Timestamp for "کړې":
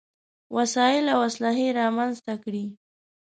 2.43-2.65